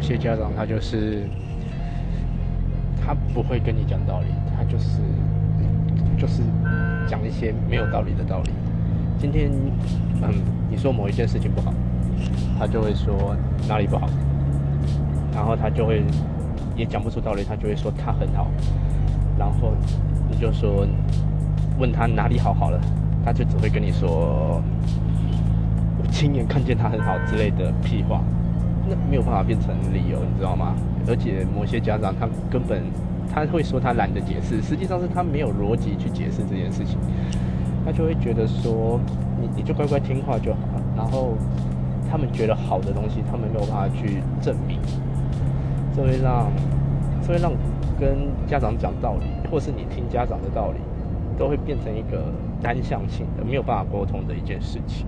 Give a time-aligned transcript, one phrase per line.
[0.00, 1.28] 有些家长他就是
[3.04, 4.98] 他不会跟你讲道理，他就是
[6.16, 6.42] 就是
[7.06, 8.50] 讲一些没有道理的道理。
[9.18, 9.50] 今天，
[10.22, 10.32] 嗯，
[10.70, 11.74] 你说某一件事情不好，
[12.58, 13.36] 他就会说
[13.68, 14.08] 哪里不好，
[15.34, 16.02] 然后他就会
[16.74, 18.50] 也讲不出道理，他就会说他很好，
[19.38, 19.74] 然后
[20.30, 20.86] 你就说
[21.78, 22.54] 问他哪里好。
[22.54, 22.70] 好。
[22.70, 22.80] 了，
[23.22, 24.62] 他就只会跟你说
[25.98, 27.18] 我亲眼看见他很好。
[27.26, 28.22] 之类的屁话，
[28.90, 30.74] 那没有办法变成理由，你知道吗？
[31.06, 32.82] 而且某些家长他根本
[33.32, 36.98] 他会说他懒得解释，实际上是他没有逻辑去解释这件事情。
[37.84, 39.00] 他就会觉得说，
[39.40, 40.82] 你你就乖乖听话就好了。
[40.96, 41.34] 然后
[42.10, 44.78] 他们觉得好的东西，他们没有办法去证明，
[45.96, 46.50] 这会让
[47.22, 47.52] 这会让
[47.98, 50.78] 跟家长讲道理，或是你听家长的道理，
[51.38, 52.24] 都会变成一个
[52.60, 55.06] 单向性的，没有办法沟通的一件事情。